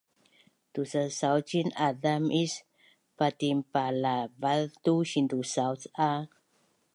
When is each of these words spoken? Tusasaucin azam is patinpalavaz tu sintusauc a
Tusasaucin 0.73 1.69
azam 1.87 2.23
is 2.43 2.53
patinpalavaz 3.19 4.65
tu 4.83 4.93
sintusauc 5.11 5.81
a 6.11 6.11